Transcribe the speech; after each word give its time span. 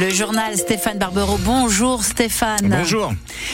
Le 0.00 0.08
journal 0.08 0.56
Stéphane 0.56 0.96
Barbero. 0.96 1.36
Bonjour 1.44 2.02
Stéphane. 2.02 2.70
Bonjour. 2.70 3.12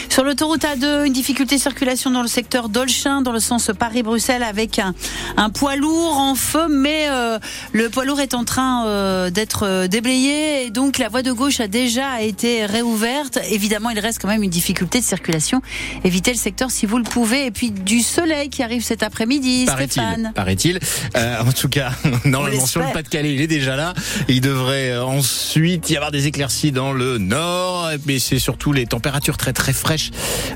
Sur 0.08 0.22
l'autoroute 0.22 0.62
A2, 0.62 1.04
une 1.04 1.12
difficulté 1.12 1.56
de 1.56 1.60
circulation 1.60 2.12
dans 2.12 2.22
le 2.22 2.28
secteur 2.28 2.68
d'Olchin, 2.68 3.20
dans 3.20 3.32
le 3.32 3.40
sens 3.40 3.72
Paris-Bruxelles, 3.76 4.44
avec 4.44 4.78
un, 4.78 4.94
un, 5.36 5.50
poids 5.50 5.74
lourd 5.74 6.16
en 6.16 6.36
feu, 6.36 6.68
mais 6.70 7.08
euh, 7.10 7.40
le 7.72 7.90
poids 7.90 8.04
lourd 8.04 8.20
est 8.20 8.32
en 8.32 8.44
train 8.44 8.86
euh, 8.86 9.28
d'être 9.28 9.64
euh, 9.64 9.88
déblayé, 9.88 10.66
et 10.66 10.70
donc 10.70 10.98
la 10.98 11.08
voie 11.08 11.22
de 11.22 11.32
gauche 11.32 11.58
a 11.58 11.66
déjà 11.66 12.22
été 12.22 12.64
réouverte. 12.64 13.40
Évidemment, 13.50 13.90
il 13.90 13.98
reste 13.98 14.22
quand 14.22 14.28
même 14.28 14.44
une 14.44 14.50
difficulté 14.50 15.00
de 15.00 15.04
circulation. 15.04 15.62
Évitez 16.04 16.30
le 16.30 16.38
secteur 16.38 16.70
si 16.70 16.86
vous 16.86 16.98
le 16.98 17.04
pouvez. 17.04 17.46
Et 17.46 17.50
puis 17.50 17.72
du 17.72 18.02
soleil 18.02 18.50
qui 18.50 18.62
arrive 18.62 18.84
cet 18.84 19.02
après-midi, 19.02 19.66
Stéphane. 19.66 20.30
Paraît-il. 20.32 20.78
Euh, 21.16 21.40
en 21.40 21.50
tout 21.50 21.68
cas, 21.68 21.90
normalement 22.24 22.66
sur 22.66 22.82
le 22.82 22.92
Pas-de-Calais, 22.92 23.34
il 23.34 23.40
est 23.40 23.48
déjà 23.48 23.74
là. 23.74 23.94
Il 24.28 24.40
devrait 24.40 24.96
ensuite 24.96 25.90
y 25.90 25.96
avoir 25.96 26.12
des 26.12 26.28
dans 26.72 26.92
le 26.92 27.16
nord, 27.16 27.90
mais 28.04 28.18
c'est 28.18 28.38
surtout 28.38 28.72
les 28.72 28.84
températures 28.84 29.38
très 29.38 29.54
très 29.54 29.72
fraîches. 29.72 30.10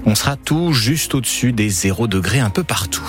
On 0.05 0.15
sera 0.15 0.37
tout 0.37 0.75
juste 0.75 1.15
au-dessus 1.15 1.53
des 1.53 1.71
0 1.71 2.07
degrés 2.07 2.41
un 2.41 2.51
peu 2.51 2.65
partout. 2.65 3.09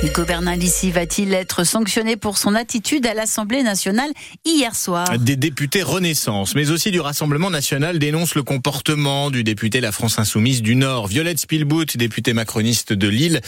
Hugo 0.00 0.24
Bernalici 0.24 0.92
va-t-il 0.92 1.34
être 1.34 1.64
sanctionné 1.64 2.16
pour 2.16 2.38
son 2.38 2.54
attitude 2.54 3.04
à 3.04 3.14
l'Assemblée 3.14 3.64
nationale 3.64 4.12
hier 4.44 4.76
soir? 4.76 5.18
Des 5.18 5.34
députés 5.34 5.82
Renaissance, 5.82 6.54
mais 6.54 6.70
aussi 6.70 6.92
du 6.92 7.00
Rassemblement 7.00 7.50
national 7.50 7.98
dénoncent 7.98 8.36
le 8.36 8.44
comportement 8.44 9.32
du 9.32 9.42
député 9.42 9.80
La 9.80 9.90
France 9.90 10.20
Insoumise 10.20 10.62
du 10.62 10.76
Nord. 10.76 11.08
Violette 11.08 11.40
Spielbout, 11.40 11.96
députée 11.96 12.32
macroniste 12.32 12.92
de 12.92 13.08
Lille, 13.08 13.40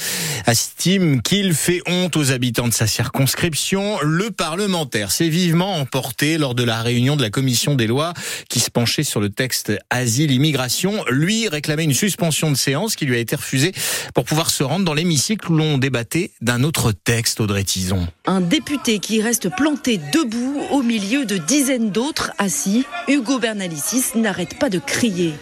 estime 0.48 1.22
qu'il 1.22 1.54
fait 1.54 1.82
honte 1.86 2.16
aux 2.16 2.32
habitants 2.32 2.66
de 2.66 2.72
sa 2.72 2.88
circonscription. 2.88 3.98
Le 4.02 4.32
parlementaire 4.32 5.12
s'est 5.12 5.28
vivement 5.28 5.76
emporté 5.76 6.36
lors 6.36 6.56
de 6.56 6.64
la 6.64 6.82
réunion 6.82 7.14
de 7.14 7.22
la 7.22 7.30
commission 7.30 7.76
des 7.76 7.86
lois 7.86 8.12
qui 8.48 8.58
se 8.58 8.72
penchait 8.72 9.04
sur 9.04 9.20
le 9.20 9.30
texte 9.30 9.72
asile-immigration. 9.90 11.04
Lui 11.10 11.46
réclamait 11.46 11.84
une 11.84 11.94
suspension 11.94 12.50
de 12.50 12.56
séance 12.56 12.96
qui 12.96 13.06
lui 13.06 13.14
a 13.14 13.20
été 13.20 13.36
refusée 13.36 13.72
pour 14.14 14.24
pouvoir 14.24 14.50
se 14.50 14.64
rendre 14.64 14.84
dans 14.84 14.94
l'hémicycle 14.94 15.52
où 15.52 15.54
l'on 15.54 15.78
débattait 15.78 16.32
d'un 16.40 16.62
autre 16.64 16.92
texte, 16.92 17.40
Audrey 17.40 17.64
Tison. 17.64 18.06
Un 18.26 18.40
député 18.40 18.98
qui 18.98 19.20
reste 19.20 19.54
planté 19.54 19.98
debout 20.12 20.60
au 20.70 20.82
milieu 20.82 21.24
de 21.26 21.36
dizaines 21.36 21.90
d'autres 21.90 22.32
assis, 22.38 22.86
Hugo 23.08 23.38
Bernalicis 23.38 24.04
n'arrête 24.16 24.58
pas 24.58 24.70
de 24.70 24.78
crier. 24.78 25.34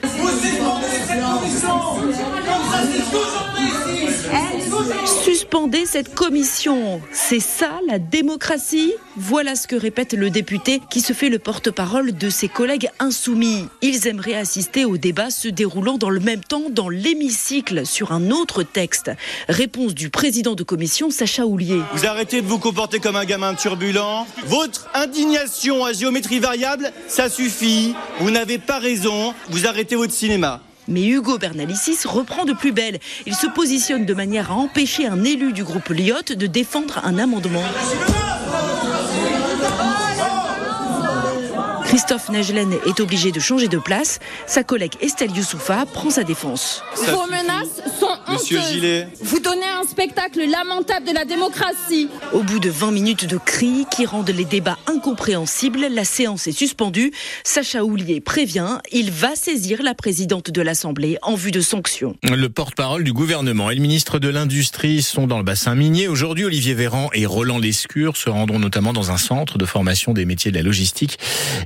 Cette 5.87 6.15
commission. 6.15 7.01
C'est 7.11 7.41
ça 7.41 7.81
la 7.89 7.99
démocratie? 7.99 8.93
Voilà 9.17 9.57
ce 9.57 9.67
que 9.67 9.75
répète 9.75 10.13
le 10.13 10.31
député 10.31 10.81
qui 10.89 11.01
se 11.01 11.13
fait 11.13 11.31
le 11.31 11.41
porte-parole 11.41 12.13
de 12.13 12.31
ses 12.31 12.47
collègues 12.47 12.89
insoumis. 13.01 13.67
Ils 13.83 14.07
aimeraient 14.07 14.37
assister 14.37 14.85
au 14.85 14.99
débat 14.99 15.31
se 15.31 15.49
déroulant 15.49 15.99
dans 15.99 16.11
le 16.11 16.21
même 16.21 16.45
temps 16.45 16.71
dans 16.71 16.89
l'hémicycle 16.89 17.87
sur 17.87 18.13
un 18.13 18.31
autre 18.31 18.63
texte. 18.63 19.11
Réponse 19.49 19.95
du 19.95 20.11
président 20.11 20.55
de 20.55 20.63
commission, 20.63 21.11
Sacha 21.11 21.45
Houlier. 21.45 21.81
Vous 21.93 22.07
arrêtez 22.07 22.41
de 22.41 22.47
vous 22.47 22.61
comporter 22.61 23.01
comme 23.01 23.17
un 23.17 23.25
gamin 23.25 23.55
turbulent. 23.55 24.27
Votre 24.45 24.89
indignation 24.95 25.85
à 25.85 25.93
géométrie 25.93 26.39
variable, 26.39 26.93
ça 27.09 27.29
suffit. 27.29 27.95
Vous 28.21 28.31
n'avez 28.31 28.59
pas 28.59 28.79
raison. 28.79 29.35
Vous 29.49 29.67
arrêtez 29.67 29.97
votre 29.97 30.13
cinéma. 30.13 30.61
Mais 30.89 31.07
Hugo 31.07 31.39
Bernalicis 31.39 31.99
reprend 32.07 32.45
de 32.45 32.55
plus 32.55 32.73
belle. 32.73 32.99
Il 33.27 33.35
se 33.35 33.47
positionne 33.47 34.07
de 34.07 34.15
manière 34.15 34.51
à 34.51 34.55
empêcher 34.55 35.07
un 35.07 35.23
élu 35.23 35.53
du 35.53 35.63
groupe 35.63 35.91
Lyotte 35.91 36.33
de 36.33 36.47
défendre 36.47 37.01
un 37.05 37.19
amendement. 37.19 37.63
Christophe 41.85 42.29
Negelen 42.29 42.75
est 42.87 43.01
obligé 43.01 43.33
de 43.33 43.41
changer 43.41 43.69
de 43.69 43.79
place. 43.79 44.19
Sa 44.47 44.63
collègue 44.63 44.93
Estelle 45.01 45.35
Youssoufa 45.35 45.87
prend 45.87 46.11
sa 46.11 46.23
défense. 46.23 46.83
Monsieur 48.31 48.61
Gillet. 48.61 49.09
Vous 49.23 49.41
donnez 49.41 49.67
un 49.81 49.87
spectacle 49.87 50.41
lamentable 50.45 51.07
de 51.07 51.15
la 51.15 51.25
démocratie. 51.25 52.09
Au 52.33 52.43
bout 52.43 52.59
de 52.59 52.69
20 52.69 52.91
minutes 52.91 53.25
de 53.25 53.39
cris 53.39 53.87
qui 53.91 54.05
rendent 54.05 54.29
les 54.29 54.45
débats 54.45 54.79
incompréhensibles, 54.87 55.87
la 55.91 56.05
séance 56.05 56.47
est 56.47 56.53
suspendue. 56.53 57.13
Sacha 57.43 57.85
Houlier 57.85 58.21
prévient, 58.21 58.79
il 58.93 59.11
va 59.11 59.35
saisir 59.35 59.83
la 59.83 59.95
présidente 59.95 60.51
de 60.51 60.61
l'Assemblée 60.61 61.17
en 61.23 61.37
vue 61.37 61.53
de 61.53 61.61
sanctions. 61.61 62.17
Le 62.23 62.49
porte-parole 62.49 63.03
du 63.03 63.13
gouvernement 63.13 63.71
et 63.71 63.75
le 63.75 63.81
ministre 63.81 64.19
de 64.19 64.29
l'Industrie 64.29 65.03
sont 65.03 65.27
dans 65.27 65.39
le 65.39 65.45
bassin 65.45 65.75
minier. 65.75 66.07
Aujourd'hui, 66.09 66.45
Olivier 66.45 66.75
Véran 66.75 67.09
et 67.15 67.25
Roland 67.25 67.59
Lescure 67.59 68.17
se 68.17 68.29
rendront 68.29 68.59
notamment 68.59 68.93
dans 68.93 69.11
un 69.11 69.17
centre 69.17 69.57
de 69.57 69.65
formation 69.65 70.13
des 70.13 70.27
métiers 70.27 70.51
de 70.51 70.57
la 70.57 70.63
logistique, 70.63 71.19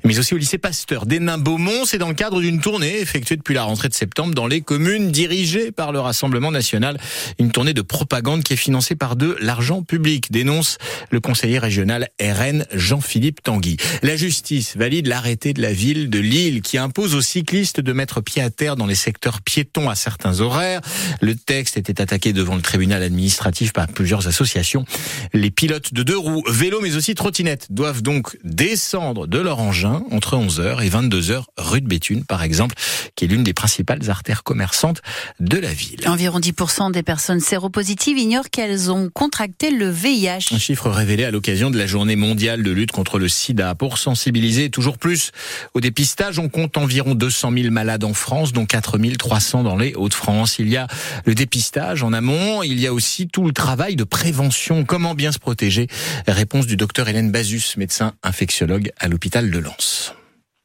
mais 0.05 0.19
aussi 0.19 0.35
au 0.35 0.39
lycée 0.39 0.59
Pasteur 0.59 1.07
d'Hénin-Beaumont. 1.07 1.85
C'est 1.87 1.99
dans 1.99 2.09
le 2.09 2.15
cadre 2.15 2.41
d'une 2.41 2.61
tournée 2.61 3.01
effectuée 3.01 3.37
depuis 3.37 3.55
la 3.55 3.65
rentrée 3.65 3.89
de 3.89 3.95
septembre 3.95 4.35
dans 4.35 4.47
les 4.47 4.61
communes 4.61 5.11
dirigées 5.11 5.73
par 5.73 5.91
le 5.91 5.99
Rassemblement 5.99 6.52
national. 6.53 6.99
Une 7.39 7.51
tournée 7.51 7.75
de 7.75 7.83
propagande 7.83 8.45
qui 8.45 8.53
est 8.53 8.57
financée 8.57 8.95
par 8.95 9.17
de 9.17 9.37
l'argent 9.41 9.83
public, 9.83 10.31
dénonce 10.31 10.79
le 11.11 11.21
conseiller 11.21 11.59
régional 11.59 12.09
RN 12.21 12.65
Jean-Philippe 12.73 13.43
Tanguy. 13.43 13.77
La 14.03 14.17
justice 14.17 14.77
valide 14.77 15.07
l'arrêté 15.07 15.53
de 15.53 15.63
la 15.63 15.73
ville 15.73 16.11
de 16.11 16.19
Lille 16.19 16.63
qui 16.63 16.79
impose 16.79 17.15
aux 17.15 17.23
cyclistes 17.23 17.81
de 17.81 17.93
mettre 17.93 18.21
pied 18.21 18.43
à 18.43 18.51
terre 18.51 18.77
dans 18.77 18.87
les 18.87 18.95
secteurs 18.95 19.41
piétons 19.43 19.89
à 19.89 19.95
certains 19.95 20.41
horaires. 20.41 20.81
Le 21.21 21.35
texte 21.35 21.77
était 21.77 22.01
attaqué 22.01 22.33
devant 22.33 22.55
le 22.55 22.63
tribunal 22.63 23.03
administratif 23.03 23.73
par 23.73 23.89
plusieurs 23.89 24.29
associations. 24.29 24.85
Les 25.33 25.51
pilotes 25.51 25.95
de 25.95 26.03
deux 26.03 26.19
roues, 26.19 26.45
vélos 26.49 26.81
mais 26.81 26.97
aussi 26.97 27.15
trottinettes 27.15 27.67
doivent 27.71 28.03
donc 28.03 28.37
descendre 28.45 29.27
de 29.27 29.39
leur 29.39 29.59
engin 29.61 30.03
entre 30.11 30.37
11h 30.37 30.83
et 30.85 30.91
22h 30.91 31.45
rue 31.57 31.81
de 31.81 31.89
Béthune 31.89 32.25
par 32.25 32.43
exemple, 32.43 32.75
qui 33.17 33.25
est 33.25 33.29
l'une 33.29 33.45
des 33.45 33.55
principales 33.55 34.11
artères 34.11 34.43
commerçantes 34.43 35.03
de 35.41 35.59
la 35.59 35.73
ville. 35.73 36.01
10% 36.43 36.91
des 36.91 37.05
personnes 37.05 37.39
séropositives 37.39 38.19
ignorent 38.19 38.51
qu'elles 38.51 38.91
ont 38.91 39.09
contracté 39.09 39.71
le 39.71 39.89
VIH. 39.89 40.53
Un 40.53 40.59
chiffre 40.59 40.91
révélé 40.91 41.25
à 41.25 41.31
l'occasion 41.31 41.71
de 41.71 41.79
la 41.79 41.87
journée 41.87 42.17
mondiale 42.17 42.65
de 42.65 42.71
lutte 42.73 42.91
contre 42.91 43.21
le 43.21 43.29
sida. 43.29 43.77
Pour 43.77 43.97
sensibiliser 43.97 44.69
toujours 44.69 44.99
plus 44.99 45.31
au 45.75 45.81
dépistage, 45.81 46.41
on 46.41 46.49
compte 46.49 46.77
environ 46.77 47.15
200 47.15 47.53
000 47.57 47.71
malades 47.71 48.03
en 48.03 48.13
France, 48.13 48.53
dont 48.53 48.67
4 48.67 48.99
300 49.17 49.63
dans 49.63 49.77
les 49.77 49.95
Hauts-de-France. 49.95 50.59
Il 50.59 50.69
y 50.69 50.77
a 50.77 50.89
le 51.25 51.35
dépistage 51.35 52.03
en 52.03 52.13
amont, 52.13 52.63
il 52.65 52.81
y 52.81 52.89
a 52.89 52.93
aussi 52.93 53.29
tout 53.29 53.47
le 53.47 53.53
travail 53.53 53.95
de 53.95 54.05
prévention. 54.05 54.85
Comment 54.85 55.15
bien 55.15 55.31
se 55.31 55.39
protéger? 55.39 55.87
Réponse 56.27 56.67
du 56.67 56.77
docteur 56.77 57.09
Hélène 57.09 57.31
Bazus, 57.31 57.77
médecin 57.77 58.15
infectiologue 58.25 58.91
à 58.99 59.07
l'hôpital 59.07 59.51
de 59.51 59.59
Lens. 59.59 60.15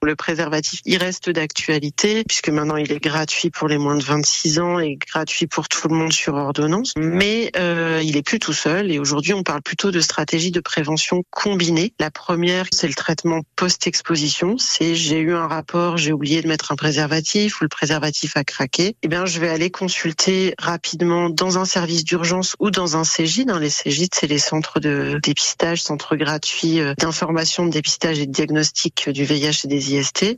Le 0.04 0.16
préservatif, 0.16 0.80
il 0.86 0.98
reste 0.98 1.32
d'actualité 1.32 2.24
puisque 2.24 2.50
maintenant 2.50 2.78
il 2.78 2.92
est 2.92 3.04
gratuit 3.04 3.50
pour 3.50 3.68
les 3.68 3.80
moins 3.80 3.96
de 3.96 4.04
26 4.04 4.60
ans 4.60 4.80
et 4.80 4.96
gratuit 4.96 5.48
pour 5.48 5.68
tout 5.68 5.88
le 5.88 5.96
monde 5.96 6.14
sur 6.14 6.36
ordonnance. 6.36 6.94
Mais 6.98 7.50
euh, 7.58 8.00
il 8.04 8.16
est 8.16 8.22
plus 8.22 8.38
tout 8.38 8.54
seul 8.54 8.92
et 8.92 9.00
aujourd'hui 9.00 9.34
on 9.34 9.42
parle 9.42 9.64
plutôt 9.64 9.90
de 9.90 10.00
stratégie 10.00 10.52
de 10.52 10.60
prévention 10.60 11.24
combinée. 11.32 11.94
La 12.00 12.12
première, 12.12 12.68
c'est 12.72 12.88
le 12.88 12.94
traitement 12.94 13.42
post-exposition. 13.56 14.60
C'est 14.60 14.94
j'ai 14.94 15.18
eu 15.18 15.34
un 15.34 15.48
rapport, 15.48 15.98
j'ai 15.98 16.14
oublié 16.14 16.44
de 16.44 16.48
mettre 16.48 16.72
un 16.72 16.76
préservatif 16.76 17.60
ou 17.60 17.64
le 17.64 17.70
préservatif 17.70 18.38
a 18.38 18.44
craqué. 18.44 18.96
Eh 19.02 19.08
bien, 19.08 19.26
je 19.26 19.40
vais 19.40 19.50
aller 19.50 19.72
consulter 19.72 20.54
rapidement 20.60 21.32
dans 21.32 21.58
un 21.58 21.66
service 21.66 22.04
d'urgence 22.04 22.56
ou 22.60 22.70
dans 22.70 22.98
un 22.98 23.04
CGID. 23.04 23.48
Dans 23.48 23.58
les 23.58 23.72
CGID, 23.72 24.14
c'est 24.14 24.28
les 24.28 24.38
centres 24.38 24.80
de 24.80 25.20
dépistage, 25.24 25.82
centres 25.82 26.16
gratuits 26.16 26.82
euh, 26.82 26.94
d'information, 27.00 27.66
de 27.66 27.72
dépistage 27.72 28.20
et 28.20 28.28
de 28.28 28.32
diagnostic 28.32 29.10
du 29.10 29.24
VIH 29.24 29.62
et 29.64 29.68
des 29.68 29.87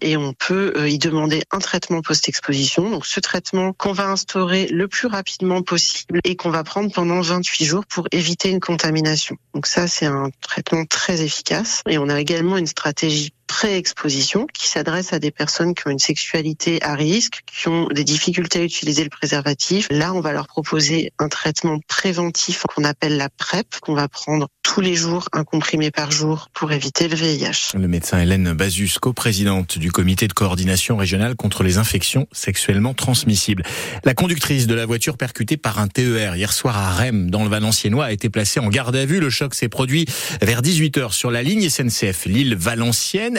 Et 0.02 0.18
on 0.18 0.34
peut 0.34 0.74
euh, 0.78 0.90
y 0.90 0.98
demander 0.98 1.42
un 1.52 1.60
traitement 1.60 2.02
post-exposition. 2.02 2.90
Donc 2.90 3.06
ce 3.06 3.20
traitement 3.20 3.74
qu'on 3.74 3.94
va 3.94 4.10
instaurer 4.10 4.68
le 4.68 4.88
plus 4.88 5.08
rapidement 5.08 5.62
possible 5.62 6.20
et 6.24 6.36
qu'on 6.36 6.50
va 6.50 6.64
prendre 6.64 6.92
pendant 6.92 7.22
28 7.22 7.66
jours 7.66 7.86
pour 7.86 8.08
éviter 8.12 8.50
une 8.50 8.60
contamination. 8.60 9.38
Donc 9.54 9.66
ça 9.66 9.88
c'est 9.88 10.06
un 10.06 10.30
traitement 10.42 10.86
très 10.86 11.22
efficace 11.22 11.82
et 11.88 11.98
on 11.98 12.10
a 12.10 12.20
également 12.20 12.58
une 12.58 12.68
stratégie 12.68 13.34
pré-exposition 13.50 14.46
qui 14.54 14.68
s'adresse 14.68 15.12
à 15.12 15.20
des 15.20 15.32
personnes 15.32 15.74
qui 15.74 15.88
ont 15.88 15.90
une 15.90 16.00
sexualité 16.00 16.82
à 16.84 16.94
risque, 16.94 17.42
qui 17.48 17.68
ont 17.68 17.88
des 17.88 18.04
difficultés 18.04 18.60
à 18.60 18.64
utiliser 18.64 19.04
le 19.04 19.10
préservatif. 19.10 19.88
Là, 19.90 20.14
on 20.14 20.22
va 20.22 20.32
leur 20.32 20.48
proposer 20.48 21.12
un 21.18 21.28
traitement 21.28 21.80
préventif 21.88 22.64
qu'on 22.64 22.84
appelle 22.84 23.18
la 23.18 23.28
PrEP, 23.28 23.80
qu'on 23.82 23.96
va 23.96 24.08
prendre 24.08 24.48
tous 24.62 24.82
les 24.82 24.94
jours, 24.94 25.28
un 25.34 25.44
comprimé 25.44 25.90
par 25.90 26.12
jour 26.12 26.50
pour 26.54 26.72
éviter 26.72 27.08
le 27.08 27.16
VIH. 27.16 27.74
Le 27.74 27.88
médecin 27.88 28.20
Hélène 28.20 28.54
Bazus, 28.54 29.00
coprésidente 29.02 29.80
du 29.80 29.92
comité 29.92 30.28
de 30.28 30.34
coordination 30.34 30.96
régionale 30.96 31.36
contre 31.36 31.64
les 31.64 31.80
infections 31.80 32.28
sexuellement 32.32 32.94
transmissibles. 32.94 33.64
La 34.06 34.14
conductrice 34.14 34.68
de 34.68 34.76
la 34.76 34.86
voiture 34.86 35.18
percutée 35.18 35.58
par 35.58 35.80
un 35.80 35.88
TER 35.88 36.36
hier 36.36 36.54
soir 36.54 36.78
à 36.78 36.92
Rennes, 36.94 37.32
dans 37.32 37.44
le 37.44 37.50
Valenciennois, 37.50 38.06
a 38.06 38.12
été 38.12 38.30
placée 38.30 38.60
en 38.60 38.68
garde 38.68 38.96
à 38.96 39.06
vue. 39.06 39.20
Le 39.20 39.32
choc 39.32 39.56
s'est 39.56 39.70
produit 39.70 40.06
vers 40.40 40.62
18h 40.62 41.14
sur 41.14 41.32
la 41.32 41.42
ligne 41.42 41.68
SNCF 41.68 42.26
Lille-Valenciennes. 42.26 43.39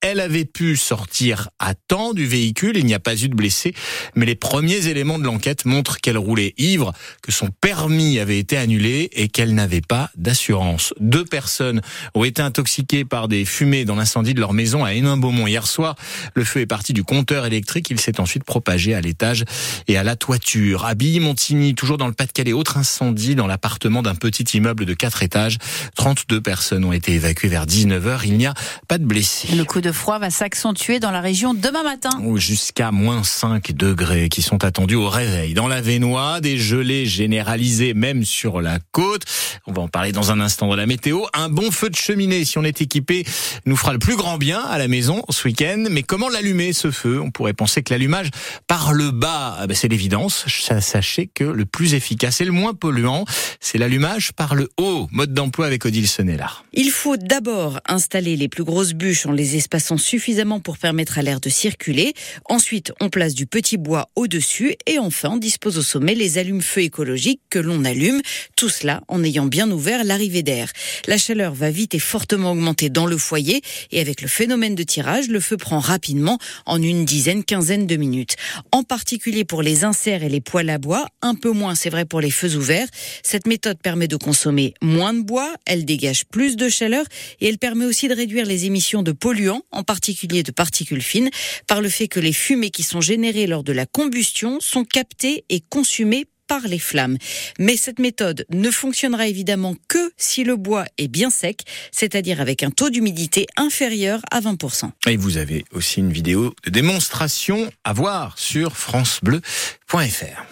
elle, 0.00 0.20
avait 0.20 0.44
pu 0.44 0.76
sortir 0.76 1.48
à 1.58 1.74
temps 1.74 2.12
du 2.12 2.26
véhicule, 2.26 2.76
il 2.76 2.86
n'y 2.86 2.94
a 2.94 2.98
pas 2.98 3.16
eu 3.16 3.28
de 3.28 3.34
blessés, 3.34 3.74
mais 4.14 4.26
les 4.26 4.34
premiers 4.34 4.86
éléments 4.88 5.18
de 5.18 5.24
l'enquête 5.24 5.64
montrent 5.64 6.00
qu'elle 6.00 6.18
roulait 6.18 6.54
ivre, 6.58 6.92
que 7.22 7.32
son 7.32 7.48
permis 7.48 8.18
avait 8.18 8.38
été 8.38 8.56
annulé 8.56 9.10
et 9.12 9.28
qu'elle 9.28 9.54
n'avait 9.54 9.80
pas 9.80 10.10
d'assurance. 10.16 10.94
Deux 11.00 11.24
personnes 11.24 11.80
ont 12.14 12.24
été 12.24 12.42
intoxiquées 12.42 13.04
par 13.04 13.28
des 13.28 13.44
fumées 13.44 13.84
dans 13.84 13.96
l'incendie 13.96 14.34
de 14.34 14.40
leur 14.40 14.52
maison 14.52 14.84
à 14.84 14.94
Hénin-Beaumont 14.94 15.46
hier 15.46 15.66
soir. 15.66 15.96
Le 16.34 16.44
feu 16.44 16.60
est 16.60 16.66
parti 16.66 16.92
du 16.92 17.04
compteur 17.04 17.46
électrique, 17.46 17.90
il 17.90 18.00
s'est 18.00 18.20
ensuite 18.20 18.44
propagé 18.44 18.94
à 18.94 19.00
l'étage 19.00 19.44
et 19.86 19.96
à 19.96 20.02
la 20.02 20.16
toiture. 20.16 20.84
À 20.84 20.94
Billy-Montigny, 20.94 21.74
toujours 21.74 21.98
dans 21.98 22.06
le 22.06 22.12
Pas-de-Calais, 22.12 22.52
autre 22.52 22.76
incendie 22.76 23.34
dans 23.34 23.46
l'appartement 23.46 24.02
d'un 24.02 24.14
petit 24.14 24.44
immeuble 24.56 24.84
de 24.84 24.94
quatre 24.94 25.22
étages. 25.22 25.58
32 25.96 26.40
personnes 26.40 26.84
ont 26.84 26.92
été 26.92 27.12
évacuées 27.12 27.48
vers 27.48 27.66
19h, 27.66 28.20
il 28.24 28.36
n'y 28.36 28.46
a 28.46 28.54
pas 28.86 28.98
de 28.98 29.04
blessés. 29.04 29.48
Froid 29.92 30.18
va 30.18 30.30
s'accentuer 30.30 31.00
dans 31.00 31.10
la 31.10 31.20
région 31.20 31.54
demain 31.54 31.82
matin. 31.82 32.10
Jusqu'à 32.36 32.90
moins 32.90 33.24
5 33.24 33.72
degrés 33.72 34.28
qui 34.28 34.42
sont 34.42 34.64
attendus 34.64 34.94
au 34.94 35.08
réveil. 35.08 35.54
Dans 35.54 35.68
la 35.68 35.80
Vénois, 35.80 36.40
des 36.40 36.58
gelées 36.58 37.06
généralisées 37.06 37.94
même 37.94 38.24
sur 38.24 38.60
la 38.60 38.78
côte. 38.92 39.22
On 39.66 39.72
va 39.72 39.82
en 39.82 39.88
parler 39.88 40.12
dans 40.12 40.30
un 40.30 40.40
instant 40.40 40.70
de 40.70 40.76
la 40.76 40.86
météo. 40.86 41.22
Un 41.34 41.48
bon 41.48 41.70
feu 41.70 41.90
de 41.90 41.96
cheminée, 41.96 42.44
si 42.44 42.58
on 42.58 42.64
est 42.64 42.80
équipé, 42.80 43.24
nous 43.66 43.76
fera 43.76 43.92
le 43.92 43.98
plus 43.98 44.16
grand 44.16 44.38
bien 44.38 44.60
à 44.60 44.78
la 44.78 44.88
maison 44.88 45.24
ce 45.30 45.46
week-end. 45.46 45.84
Mais 45.90 46.02
comment 46.02 46.28
l'allumer 46.28 46.72
ce 46.72 46.90
feu? 46.90 47.20
On 47.20 47.30
pourrait 47.30 47.52
penser 47.52 47.82
que 47.82 47.92
l'allumage 47.92 48.30
par 48.66 48.92
le 48.92 49.10
bas, 49.10 49.56
ah 49.58 49.66
ben, 49.66 49.74
c'est 49.74 49.88
l'évidence. 49.88 50.46
Sachez 50.80 51.26
que 51.26 51.44
le 51.44 51.64
plus 51.64 51.94
efficace 51.94 52.40
et 52.40 52.44
le 52.44 52.52
moins 52.52 52.74
polluant, 52.74 53.24
c'est 53.60 53.78
l'allumage 53.78 54.32
par 54.32 54.54
le 54.54 54.68
haut. 54.78 55.08
Mode 55.10 55.34
d'emploi 55.34 55.66
avec 55.66 55.84
Odile 55.84 56.08
Sonnella. 56.08 56.50
Il 56.72 56.90
faut 56.90 57.16
d'abord 57.16 57.80
installer 57.86 58.36
les 58.36 58.48
plus 58.48 58.64
grosses 58.64 58.92
bûches 58.92 59.26
en 59.26 59.32
les 59.32 59.56
suffisamment 59.78 60.60
pour 60.60 60.78
permettre 60.78 61.18
à 61.18 61.22
l'air 61.22 61.40
de 61.40 61.48
circuler. 61.48 62.14
Ensuite, 62.46 62.92
on 63.00 63.08
place 63.08 63.34
du 63.34 63.46
petit 63.46 63.76
bois 63.76 64.10
au-dessus 64.16 64.74
et 64.86 64.98
enfin, 64.98 65.30
on 65.32 65.36
dispose 65.36 65.78
au 65.78 65.82
sommet 65.82 66.14
les 66.14 66.38
allumes-feu 66.38 66.82
écologiques 66.82 67.40
que 67.50 67.58
l'on 67.58 67.84
allume. 67.84 68.20
Tout 68.56 68.68
cela 68.68 69.02
en 69.08 69.22
ayant 69.24 69.46
bien 69.46 69.70
ouvert 69.70 70.04
l'arrivée 70.04 70.42
d'air. 70.42 70.70
La 71.06 71.18
chaleur 71.18 71.54
va 71.54 71.70
vite 71.70 71.94
et 71.94 71.98
fortement 71.98 72.52
augmenter 72.52 72.90
dans 72.90 73.06
le 73.06 73.16
foyer 73.16 73.62
et 73.90 74.00
avec 74.00 74.22
le 74.22 74.28
phénomène 74.28 74.74
de 74.74 74.82
tirage, 74.82 75.28
le 75.28 75.40
feu 75.40 75.56
prend 75.56 75.78
rapidement 75.78 76.38
en 76.66 76.82
une 76.82 77.04
dizaine, 77.04 77.44
quinzaine 77.44 77.86
de 77.86 77.96
minutes. 77.96 78.36
En 78.72 78.82
particulier 78.82 79.44
pour 79.44 79.62
les 79.62 79.84
inserts 79.84 80.22
et 80.22 80.28
les 80.28 80.40
poêles 80.40 80.70
à 80.70 80.78
bois, 80.78 81.06
un 81.22 81.34
peu 81.34 81.50
moins 81.50 81.74
c'est 81.74 81.90
vrai 81.90 82.04
pour 82.04 82.20
les 82.20 82.30
feux 82.30 82.56
ouverts. 82.56 82.88
Cette 83.22 83.46
méthode 83.46 83.78
permet 83.82 84.08
de 84.08 84.16
consommer 84.16 84.74
moins 84.82 85.14
de 85.14 85.22
bois, 85.22 85.54
elle 85.66 85.84
dégage 85.84 86.24
plus 86.26 86.56
de 86.56 86.68
chaleur 86.68 87.04
et 87.40 87.48
elle 87.48 87.58
permet 87.58 87.84
aussi 87.84 88.08
de 88.08 88.14
réduire 88.14 88.46
les 88.46 88.66
émissions 88.66 89.02
de 89.02 89.12
polluants, 89.12 89.62
en 89.70 89.82
particulier 89.82 90.42
de 90.42 90.52
particules 90.52 91.02
fines, 91.02 91.30
par 91.66 91.80
le 91.80 91.88
fait 91.88 92.08
que 92.08 92.20
les 92.20 92.32
fumées 92.32 92.70
qui 92.70 92.82
sont 92.82 93.00
générées 93.00 93.46
lors 93.46 93.64
de 93.64 93.72
la 93.72 93.86
combustion 93.86 94.60
sont 94.60 94.84
captées 94.84 95.44
et 95.48 95.60
consumées 95.60 96.26
par 96.48 96.66
les 96.66 96.78
flammes. 96.78 97.18
Mais 97.58 97.76
cette 97.76 98.00
méthode 98.00 98.46
ne 98.50 98.70
fonctionnera 98.70 99.28
évidemment 99.28 99.76
que 99.86 100.10
si 100.16 100.42
le 100.42 100.56
bois 100.56 100.86
est 100.96 101.08
bien 101.08 101.30
sec, 101.30 101.60
c'est-à-dire 101.92 102.40
avec 102.40 102.62
un 102.62 102.70
taux 102.70 102.90
d'humidité 102.90 103.46
inférieur 103.56 104.22
à 104.30 104.40
20%. 104.40 104.90
Et 105.06 105.16
vous 105.16 105.36
avez 105.36 105.64
aussi 105.72 106.00
une 106.00 106.12
vidéo 106.12 106.54
de 106.64 106.70
démonstration 106.70 107.70
à 107.84 107.92
voir 107.92 108.38
sur 108.38 108.76
francebleu.fr. 108.76 110.48